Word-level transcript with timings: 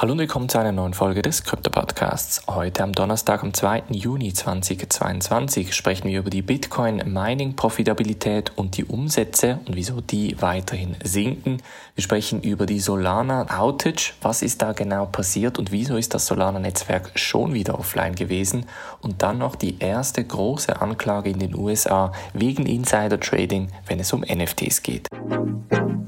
Hallo 0.00 0.12
und 0.12 0.18
willkommen 0.18 0.48
zu 0.48 0.56
einer 0.56 0.72
neuen 0.72 0.94
Folge 0.94 1.20
des 1.20 1.44
Krypto 1.44 1.68
Podcasts. 1.68 2.40
Heute 2.48 2.84
am 2.84 2.94
Donnerstag, 2.94 3.42
am 3.42 3.52
2. 3.52 3.82
Juni 3.90 4.32
2022 4.32 5.74
sprechen 5.74 6.08
wir 6.08 6.20
über 6.20 6.30
die 6.30 6.40
Bitcoin 6.40 7.02
Mining 7.04 7.54
Profitabilität 7.54 8.50
und 8.56 8.78
die 8.78 8.86
Umsätze 8.86 9.60
und 9.66 9.76
wieso 9.76 10.00
die 10.00 10.40
weiterhin 10.40 10.96
sinken. 11.04 11.58
Wir 11.96 12.02
sprechen 12.02 12.40
über 12.40 12.64
die 12.64 12.80
Solana 12.80 13.60
Outage. 13.60 14.14
Was 14.22 14.40
ist 14.40 14.62
da 14.62 14.72
genau 14.72 15.04
passiert 15.04 15.58
und 15.58 15.70
wieso 15.70 15.98
ist 15.98 16.14
das 16.14 16.24
Solana 16.24 16.60
Netzwerk 16.60 17.10
schon 17.14 17.52
wieder 17.52 17.78
offline 17.78 18.14
gewesen? 18.14 18.64
Und 19.02 19.20
dann 19.20 19.36
noch 19.36 19.54
die 19.54 19.80
erste 19.80 20.24
große 20.24 20.80
Anklage 20.80 21.28
in 21.28 21.40
den 21.40 21.54
USA 21.54 22.10
wegen 22.32 22.64
Insider 22.64 23.20
Trading, 23.20 23.68
wenn 23.86 24.00
es 24.00 24.14
um 24.14 24.22
NFTs 24.22 24.82
geht. 24.82 25.08
springen 25.10 25.99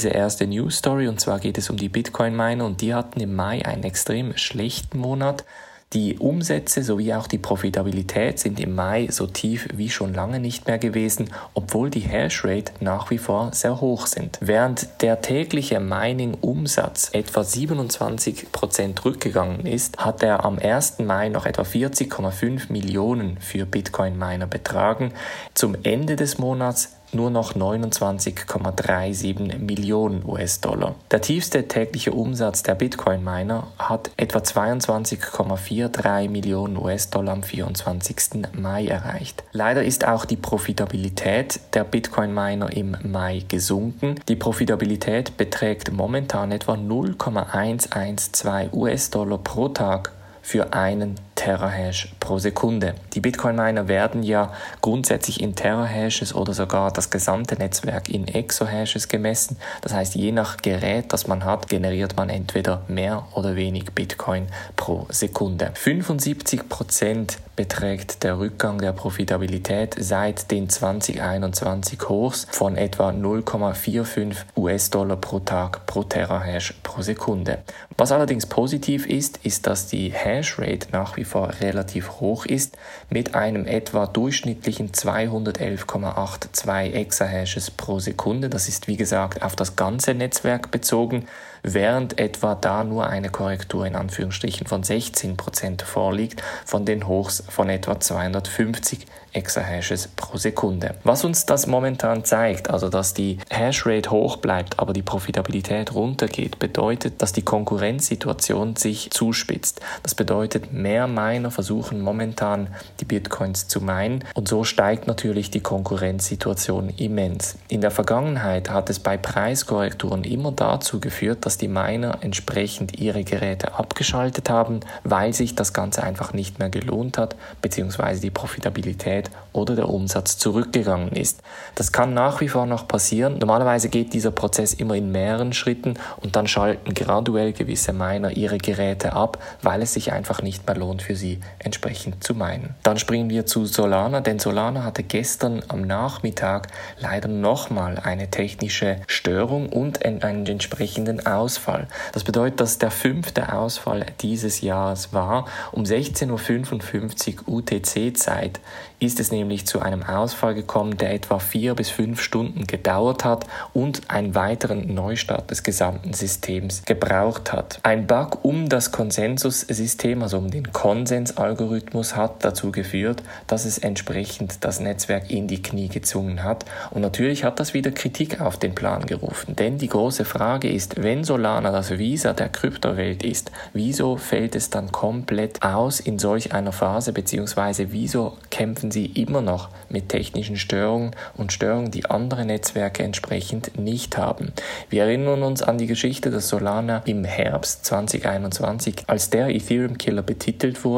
diese 0.00 0.14
erste 0.14 0.46
News 0.46 0.78
Story 0.78 1.08
und 1.08 1.20
zwar 1.20 1.40
geht 1.40 1.58
es 1.58 1.68
um 1.68 1.76
die 1.76 1.90
Bitcoin 1.90 2.34
Miner 2.34 2.64
und 2.64 2.80
die 2.80 2.94
hatten 2.94 3.20
im 3.20 3.34
Mai 3.36 3.66
einen 3.66 3.82
extrem 3.82 4.34
schlechten 4.34 4.98
Monat. 4.98 5.44
Die 5.92 6.16
Umsätze 6.16 6.82
sowie 6.82 7.12
auch 7.12 7.26
die 7.26 7.36
Profitabilität 7.36 8.38
sind 8.38 8.58
im 8.60 8.74
Mai 8.74 9.08
so 9.10 9.26
tief 9.26 9.68
wie 9.74 9.90
schon 9.90 10.14
lange 10.14 10.40
nicht 10.40 10.66
mehr 10.66 10.78
gewesen, 10.78 11.28
obwohl 11.52 11.90
die 11.90 12.00
Hashrate 12.00 12.72
nach 12.80 13.10
wie 13.10 13.18
vor 13.18 13.52
sehr 13.52 13.82
hoch 13.82 14.06
sind. 14.06 14.38
Während 14.40 14.88
der 15.02 15.20
tägliche 15.20 15.80
Mining-Umsatz 15.80 17.10
etwa 17.12 17.42
27% 17.42 19.04
rückgegangen 19.04 19.66
ist, 19.66 19.98
hat 19.98 20.22
er 20.22 20.46
am 20.46 20.58
1. 20.58 21.00
Mai 21.00 21.28
noch 21.28 21.44
etwa 21.44 21.62
40,5 21.62 22.72
Millionen 22.72 23.36
für 23.38 23.66
Bitcoin-Miner 23.66 24.46
betragen. 24.46 25.12
Zum 25.52 25.76
Ende 25.82 26.16
des 26.16 26.38
Monats 26.38 26.96
nur 27.12 27.30
noch 27.30 27.54
29,37 27.54 29.58
Millionen 29.58 30.24
US-Dollar. 30.24 30.94
Der 31.10 31.20
tiefste 31.20 31.68
tägliche 31.68 32.12
Umsatz 32.12 32.62
der 32.62 32.74
Bitcoin-Miner 32.74 33.66
hat 33.78 34.10
etwa 34.16 34.38
22,43 34.38 36.28
Millionen 36.28 36.76
US-Dollar 36.76 37.32
am 37.32 37.42
24. 37.42 38.52
Mai 38.52 38.86
erreicht. 38.86 39.42
Leider 39.52 39.84
ist 39.84 40.06
auch 40.06 40.24
die 40.24 40.36
Profitabilität 40.36 41.60
der 41.74 41.84
Bitcoin-Miner 41.84 42.72
im 42.72 42.96
Mai 43.02 43.42
gesunken. 43.48 44.20
Die 44.28 44.36
Profitabilität 44.36 45.36
beträgt 45.36 45.92
momentan 45.92 46.52
etwa 46.52 46.76
0,112 46.76 48.72
US-Dollar 48.72 49.38
pro 49.38 49.68
Tag 49.68 50.12
für 50.42 50.72
einen 50.72 51.16
Terahash 51.40 52.12
pro 52.20 52.38
Sekunde. 52.38 52.94
Die 53.14 53.20
Bitcoin-Miner 53.20 53.88
werden 53.88 54.22
ja 54.22 54.52
grundsätzlich 54.82 55.40
in 55.40 55.54
Terahashes 55.54 56.34
oder 56.34 56.52
sogar 56.52 56.92
das 56.92 57.08
gesamte 57.08 57.54
Netzwerk 57.54 58.10
in 58.10 58.28
Exohashes 58.28 59.08
gemessen. 59.08 59.56
Das 59.80 59.94
heißt, 59.94 60.16
je 60.16 60.32
nach 60.32 60.58
Gerät, 60.58 61.14
das 61.14 61.26
man 61.28 61.46
hat, 61.46 61.70
generiert 61.70 62.14
man 62.14 62.28
entweder 62.28 62.82
mehr 62.88 63.26
oder 63.32 63.56
wenig 63.56 63.86
Bitcoin 63.92 64.48
pro 64.76 65.06
Sekunde. 65.08 65.70
75 65.72 66.68
Prozent 66.68 67.38
beträgt 67.56 68.22
der 68.22 68.38
Rückgang 68.38 68.78
der 68.78 68.92
Profitabilität 68.92 69.94
seit 69.98 70.50
den 70.50 70.68
2021 70.68 72.08
Hochs 72.08 72.46
von 72.50 72.76
etwa 72.76 73.10
0,45 73.10 74.34
US-Dollar 74.56 75.16
pro 75.16 75.40
Tag 75.40 75.86
pro 75.86 76.02
Terahash 76.02 76.74
pro 76.82 77.00
Sekunde. 77.00 77.58
Was 77.96 78.12
allerdings 78.12 78.46
positiv 78.46 79.06
ist, 79.06 79.38
ist, 79.42 79.66
dass 79.66 79.88
die 79.88 80.10
Hashrate 80.10 80.88
nach 80.92 81.16
wie 81.18 81.24
vor 81.30 81.50
relativ 81.60 82.20
hoch 82.20 82.44
ist, 82.44 82.76
mit 83.08 83.34
einem 83.34 83.66
etwa 83.66 84.06
durchschnittlichen 84.06 84.90
211,82 84.90 86.92
Exahashes 86.92 87.70
pro 87.70 88.00
Sekunde. 88.00 88.48
Das 88.48 88.68
ist 88.68 88.88
wie 88.88 88.96
gesagt 88.96 89.42
auf 89.42 89.56
das 89.56 89.76
ganze 89.76 90.14
Netzwerk 90.14 90.70
bezogen, 90.70 91.26
während 91.62 92.18
etwa 92.18 92.54
da 92.54 92.84
nur 92.84 93.06
eine 93.06 93.30
Korrektur 93.30 93.86
in 93.86 93.96
Anführungsstrichen 93.96 94.66
von 94.66 94.82
16% 94.82 95.84
vorliegt 95.84 96.42
von 96.64 96.84
den 96.84 97.06
Hochs 97.06 97.42
von 97.48 97.68
etwa 97.68 98.00
250 98.00 99.06
Exahashes 99.32 100.08
pro 100.08 100.38
Sekunde. 100.38 100.96
Was 101.04 101.24
uns 101.24 101.46
das 101.46 101.66
momentan 101.66 102.24
zeigt, 102.24 102.68
also 102.68 102.88
dass 102.88 103.14
die 103.14 103.38
Hashrate 103.48 104.10
hoch 104.10 104.38
bleibt, 104.38 104.80
aber 104.80 104.92
die 104.92 105.02
Profitabilität 105.02 105.94
runtergeht, 105.94 106.58
bedeutet, 106.58 107.22
dass 107.22 107.32
die 107.32 107.42
Konkurrenzsituation 107.42 108.74
sich 108.74 109.10
zuspitzt. 109.10 109.80
Das 110.02 110.16
bedeutet, 110.16 110.72
mehr 110.72 111.06
Miner 111.20 111.50
versuchen 111.50 112.00
momentan 112.00 112.68
die 113.00 113.04
Bitcoins 113.04 113.68
zu 113.68 113.80
meinen 113.80 114.24
und 114.34 114.48
so 114.48 114.64
steigt 114.64 115.06
natürlich 115.06 115.50
die 115.50 115.60
Konkurrenzsituation 115.60 116.88
immens. 116.88 117.58
In 117.68 117.82
der 117.82 117.90
Vergangenheit 117.90 118.70
hat 118.70 118.88
es 118.88 118.98
bei 118.98 119.18
Preiskorrekturen 119.18 120.24
immer 120.24 120.52
dazu 120.52 120.98
geführt, 120.98 121.44
dass 121.44 121.58
die 121.58 121.68
Miner 121.68 122.18
entsprechend 122.22 122.98
ihre 122.98 123.24
Geräte 123.24 123.74
abgeschaltet 123.74 124.48
haben, 124.48 124.80
weil 125.04 125.34
sich 125.34 125.54
das 125.54 125.72
Ganze 125.72 126.02
einfach 126.02 126.32
nicht 126.32 126.58
mehr 126.58 126.70
gelohnt 126.70 127.18
hat, 127.18 127.36
beziehungsweise 127.60 128.20
die 128.22 128.30
Profitabilität 128.30 129.30
oder 129.52 129.74
der 129.76 129.88
Umsatz 129.88 130.38
zurückgegangen 130.38 131.12
ist. 131.12 131.42
Das 131.74 131.92
kann 131.92 132.14
nach 132.14 132.40
wie 132.40 132.48
vor 132.48 132.66
noch 132.66 132.88
passieren. 132.88 133.38
Normalerweise 133.38 133.88
geht 133.88 134.12
dieser 134.12 134.30
Prozess 134.30 134.72
immer 134.74 134.94
in 134.94 135.12
mehreren 135.12 135.52
Schritten 135.52 135.94
und 136.20 136.36
dann 136.36 136.46
schalten 136.46 136.94
graduell 136.94 137.52
gewisse 137.52 137.92
Miner 137.92 138.30
ihre 138.36 138.58
Geräte 138.58 139.12
ab, 139.12 139.38
weil 139.62 139.82
es 139.82 139.94
sich 139.94 140.12
einfach 140.12 140.42
nicht 140.42 140.66
mehr 140.66 140.76
lohnt 140.76 141.02
für 141.10 141.16
sie 141.16 141.40
entsprechend 141.58 142.22
zu 142.22 142.36
meinen. 142.36 142.76
Dann 142.84 142.96
springen 142.96 143.30
wir 143.30 143.44
zu 143.44 143.66
Solana, 143.66 144.20
denn 144.20 144.38
Solana 144.38 144.84
hatte 144.84 145.02
gestern 145.02 145.60
am 145.66 145.82
Nachmittag 145.82 146.68
leider 147.00 147.26
nochmal 147.26 147.98
eine 147.98 148.30
technische 148.30 149.00
Störung 149.08 149.70
und 149.70 150.04
einen 150.04 150.46
entsprechenden 150.46 151.26
Ausfall. 151.26 151.88
Das 152.12 152.22
bedeutet, 152.22 152.60
dass 152.60 152.78
der 152.78 152.92
fünfte 152.92 153.52
Ausfall 153.52 154.06
dieses 154.20 154.60
Jahres 154.60 155.12
war. 155.12 155.46
Um 155.72 155.82
16.55 155.82 157.48
Uhr 157.48 157.56
UTC-Zeit 157.56 158.60
ist 159.00 159.18
es 159.18 159.32
nämlich 159.32 159.66
zu 159.66 159.80
einem 159.80 160.02
Ausfall 160.02 160.54
gekommen, 160.54 160.98
der 160.98 161.14
etwa 161.14 161.38
vier 161.38 161.74
bis 161.74 161.88
fünf 161.88 162.20
Stunden 162.20 162.66
gedauert 162.66 163.24
hat 163.24 163.46
und 163.72 164.02
einen 164.10 164.34
weiteren 164.34 164.94
Neustart 164.94 165.50
des 165.50 165.62
gesamten 165.62 166.12
Systems 166.12 166.84
gebraucht 166.84 167.52
hat. 167.52 167.80
Ein 167.82 168.06
Bug 168.06 168.44
um 168.44 168.68
das 168.68 168.92
Konsensussystem, 168.92 170.22
also 170.22 170.36
um 170.36 170.50
den 170.50 170.70
Konsensalgorithmus, 171.00 172.14
hat 172.14 172.44
dazu 172.44 172.70
geführt, 172.72 173.22
dass 173.46 173.64
es 173.64 173.78
entsprechend 173.78 174.64
das 174.66 174.80
Netzwerk 174.80 175.30
in 175.30 175.48
die 175.48 175.62
Knie 175.62 175.88
gezwungen 175.88 176.44
hat. 176.44 176.66
Und 176.90 177.00
natürlich 177.00 177.42
hat 177.42 177.58
das 177.58 177.72
wieder 177.72 177.90
Kritik 177.90 178.42
auf 178.42 178.58
den 178.58 178.74
Plan 178.74 179.06
gerufen. 179.06 179.56
Denn 179.56 179.78
die 179.78 179.88
große 179.88 180.26
Frage 180.26 180.70
ist, 180.70 181.02
wenn 181.02 181.24
Solana 181.24 181.72
das 181.72 181.96
Visa 181.96 182.34
der 182.34 182.50
Kryptowelt 182.50 183.22
ist, 183.22 183.50
wieso 183.72 184.18
fällt 184.18 184.54
es 184.54 184.68
dann 184.68 184.92
komplett 184.92 185.62
aus 185.62 186.00
in 186.00 186.18
solch 186.18 186.52
einer 186.52 186.72
Phase, 186.72 187.14
beziehungsweise 187.14 187.92
wieso 187.92 188.36
kämpfen 188.50 188.90
sie 188.90 189.06
immer 189.06 189.40
noch 189.40 189.70
mit 189.88 190.10
technischen 190.10 190.56
Störungen 190.56 191.12
und 191.34 191.50
Störungen, 191.50 191.90
die 191.90 192.04
andere 192.04 192.44
Netzwerke 192.44 193.04
entsprechend 193.04 193.78
nicht 193.78 194.18
haben. 194.18 194.52
Wir 194.90 195.04
erinnern 195.04 195.42
uns 195.44 195.62
an 195.62 195.78
die 195.78 195.86
Geschichte, 195.86 196.30
dass 196.30 196.48
Solana 196.48 196.98
im 197.06 197.24
Herbst 197.24 197.86
2021 197.86 199.04
als 199.06 199.30
der 199.30 199.48
Ethereum 199.48 199.96
Killer 199.96 200.22
betitelt 200.22 200.84
wurde 200.84 200.89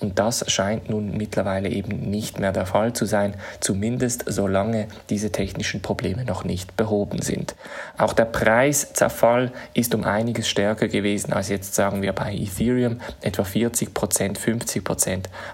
und 0.00 0.18
das 0.18 0.50
scheint 0.50 0.90
nun 0.90 1.16
mittlerweile 1.16 1.68
eben 1.68 2.10
nicht 2.10 2.40
mehr 2.40 2.52
der 2.52 2.66
Fall 2.66 2.92
zu 2.92 3.04
sein, 3.04 3.34
zumindest 3.60 4.24
solange 4.26 4.88
diese 5.10 5.30
technischen 5.30 5.80
Probleme 5.80 6.24
noch 6.24 6.44
nicht 6.44 6.76
behoben 6.76 7.22
sind. 7.22 7.54
Auch 7.96 8.12
der 8.12 8.24
Preiszerfall 8.24 9.52
ist 9.74 9.94
um 9.94 10.04
einiges 10.04 10.48
stärker 10.48 10.88
gewesen 10.88 11.32
als 11.32 11.48
jetzt 11.48 11.74
sagen 11.74 12.02
wir 12.02 12.12
bei 12.12 12.34
Ethereum, 12.34 13.00
etwa 13.20 13.42
40% 13.42 14.38
50 14.38 14.82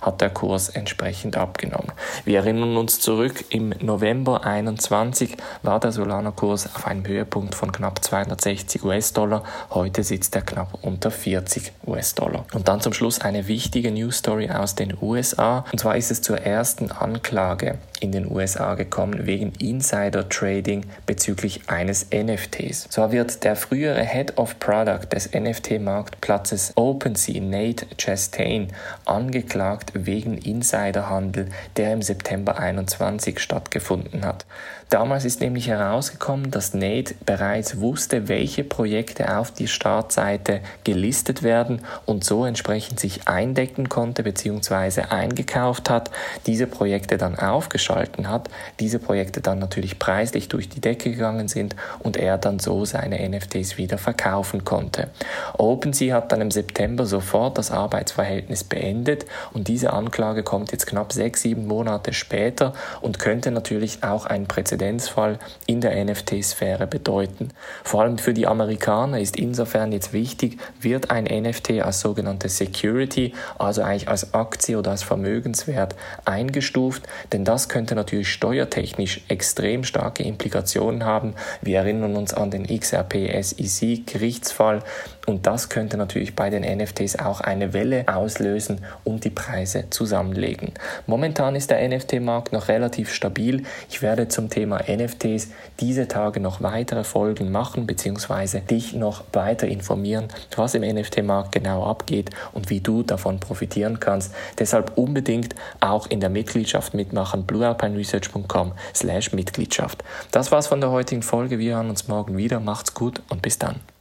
hat 0.00 0.20
der 0.20 0.30
Kurs 0.30 0.68
entsprechend 0.70 1.36
abgenommen 1.36 1.74
genommen. 1.74 1.92
Wir 2.24 2.38
erinnern 2.38 2.76
uns 2.76 3.00
zurück, 3.00 3.44
im 3.50 3.74
November 3.80 4.44
21 4.44 5.36
war 5.62 5.80
der 5.80 5.92
Solana-Kurs 5.92 6.74
auf 6.74 6.86
einem 6.86 7.06
Höhepunkt 7.06 7.54
von 7.54 7.72
knapp 7.72 8.04
260 8.04 8.84
US-Dollar. 8.84 9.44
Heute 9.70 10.02
sitzt 10.02 10.34
er 10.36 10.42
knapp 10.42 10.78
unter 10.82 11.10
40 11.10 11.72
US-Dollar. 11.86 12.44
Und 12.54 12.68
dann 12.68 12.80
zum 12.80 12.92
Schluss 12.92 13.20
eine 13.20 13.48
wichtige 13.48 13.73
News 13.82 14.18
Story 14.18 14.50
aus 14.50 14.74
den 14.74 14.96
USA. 15.00 15.64
Und 15.72 15.78
zwar 15.78 15.96
ist 15.96 16.10
es 16.10 16.22
zur 16.22 16.38
ersten 16.38 16.90
Anklage 16.92 17.78
in 18.00 18.12
den 18.12 18.30
USA 18.30 18.74
gekommen 18.74 19.26
wegen 19.26 19.52
Insider 19.58 20.28
Trading 20.28 20.84
bezüglich 21.06 21.62
eines 21.68 22.06
NFTs. 22.12 22.86
So 22.90 23.10
wird 23.10 23.42
der 23.44 23.56
frühere 23.56 24.04
Head 24.04 24.36
of 24.36 24.58
Product 24.58 25.08
des 25.12 25.32
NFT-Marktplatzes 25.32 26.72
OpenSea, 26.76 27.40
Nate 27.40 27.86
Chastain, 27.96 28.68
angeklagt 29.06 29.92
wegen 29.94 30.38
Insiderhandel 30.38 31.48
der 31.76 31.94
im 31.94 32.02
September 32.02 32.58
21 32.58 33.40
stattgefunden 33.40 34.24
hat. 34.24 34.44
Damals 34.90 35.24
ist 35.24 35.40
nämlich 35.40 35.68
herausgekommen, 35.68 36.50
dass 36.50 36.74
Nate 36.74 37.14
bereits 37.24 37.80
wusste, 37.80 38.28
welche 38.28 38.62
Projekte 38.62 39.36
auf 39.36 39.50
die 39.50 39.66
Startseite 39.66 40.60
gelistet 40.84 41.42
werden 41.42 41.80
und 42.04 42.22
so 42.22 42.44
entsprechend 42.44 43.00
sich 43.00 43.26
eindecken 43.26 43.63
abdecken 43.64 43.88
konnte 43.88 44.22
bzw. 44.22 45.02
eingekauft 45.08 45.88
hat, 45.88 46.10
diese 46.46 46.66
Projekte 46.66 47.16
dann 47.16 47.38
aufgeschalten 47.38 48.28
hat, 48.28 48.50
diese 48.78 48.98
Projekte 48.98 49.40
dann 49.40 49.58
natürlich 49.58 49.98
preislich 49.98 50.48
durch 50.48 50.68
die 50.68 50.80
Decke 50.80 51.10
gegangen 51.10 51.48
sind 51.48 51.74
und 52.00 52.16
er 52.18 52.36
dann 52.36 52.58
so 52.58 52.84
seine 52.84 53.26
NFTs 53.26 53.78
wieder 53.78 53.96
verkaufen 53.96 54.64
konnte. 54.64 55.08
OpenSea 55.56 56.14
hat 56.14 56.30
dann 56.30 56.42
im 56.42 56.50
September 56.50 57.06
sofort 57.06 57.56
das 57.56 57.70
Arbeitsverhältnis 57.70 58.64
beendet 58.64 59.24
und 59.54 59.68
diese 59.68 59.92
Anklage 59.92 60.42
kommt 60.42 60.72
jetzt 60.72 60.86
knapp 60.86 61.12
sechs, 61.12 61.42
sieben 61.42 61.66
Monate 61.66 62.12
später 62.12 62.74
und 63.00 63.18
könnte 63.18 63.50
natürlich 63.50 64.02
auch 64.04 64.26
einen 64.26 64.46
Präzedenzfall 64.46 65.38
in 65.66 65.80
der 65.80 66.04
NFT-Sphäre 66.04 66.86
bedeuten. 66.86 67.48
Vor 67.82 68.02
allem 68.02 68.18
für 68.18 68.34
die 68.34 68.46
Amerikaner 68.46 69.20
ist 69.20 69.36
insofern 69.36 69.92
jetzt 69.92 70.12
wichtig, 70.12 70.58
wird 70.80 71.10
ein 71.10 71.24
NFT 71.24 71.80
als 71.80 72.00
sogenannte 72.00 72.48
Security, 72.48 73.32
also 73.58 73.82
eigentlich 73.82 74.08
als 74.08 74.34
Aktie 74.34 74.78
oder 74.78 74.90
als 74.90 75.02
Vermögenswert 75.02 75.94
eingestuft, 76.24 77.04
denn 77.32 77.44
das 77.44 77.68
könnte 77.68 77.94
natürlich 77.94 78.32
steuertechnisch 78.32 79.22
extrem 79.28 79.84
starke 79.84 80.22
Implikationen 80.22 81.04
haben. 81.04 81.34
Wir 81.62 81.78
erinnern 81.78 82.16
uns 82.16 82.34
an 82.34 82.50
den 82.50 82.66
XRP 82.66 83.42
SEC 83.42 84.06
Gerichtsfall 84.06 84.82
und 85.26 85.46
das 85.46 85.68
könnte 85.68 85.96
natürlich 85.96 86.36
bei 86.36 86.50
den 86.50 86.62
NFTs 86.62 87.16
auch 87.16 87.40
eine 87.40 87.72
Welle 87.72 88.04
auslösen 88.06 88.80
und 89.04 89.24
die 89.24 89.30
Preise 89.30 89.84
zusammenlegen. 89.90 90.72
Momentan 91.06 91.56
ist 91.56 91.70
der 91.70 91.86
NFT-Markt 91.88 92.52
noch 92.52 92.68
relativ 92.68 93.12
stabil. 93.12 93.64
Ich 93.88 94.02
werde 94.02 94.28
zum 94.28 94.50
Thema 94.50 94.80
NFTs 94.88 95.48
diese 95.80 96.08
Tage 96.08 96.40
noch 96.40 96.62
weitere 96.62 97.04
Folgen 97.04 97.50
machen 97.50 97.86
bzw. 97.86 98.60
dich 98.60 98.94
noch 98.94 99.24
weiter 99.32 99.66
informieren, 99.66 100.28
was 100.56 100.74
im 100.74 100.82
NFT-Markt 100.82 101.52
genau 101.52 101.84
abgeht 101.84 102.30
und 102.52 102.70
wie 102.70 102.80
du 102.80 103.02
davon 103.02 103.40
profitieren 103.40 104.00
kannst. 104.00 104.34
Deshalb 104.58 104.96
unbedingt 104.96 105.54
auch 105.80 106.06
in 106.08 106.20
der 106.20 106.30
Mitgliedschaft 106.30 106.94
mitmachen, 106.94 107.44
bluealpineresearch.com 107.44 108.72
slash 108.94 109.32
Mitgliedschaft. 109.32 110.04
Das 110.30 110.52
war's 110.52 110.66
von 110.66 110.80
der 110.80 110.90
heutigen 110.90 111.22
Folge. 111.22 111.58
Wir 111.58 111.76
hören 111.76 111.90
uns 111.90 112.08
morgen 112.08 112.36
wieder. 112.36 112.60
Macht's 112.60 112.94
gut 112.94 113.22
und 113.28 113.42
bis 113.42 113.58
dann. 113.58 113.93